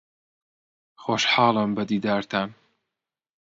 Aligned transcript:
خۆشحاڵم 1.03 1.69
بە 1.77 1.83
دیدارتان. 1.89 2.49